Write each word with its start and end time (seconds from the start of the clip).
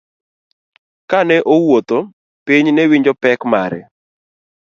Kane 1.09 1.37
owuotho, 1.53 1.99
piny 2.45 2.67
newinjo 2.75 3.11
pek 3.23 3.39
mare. 3.51 3.79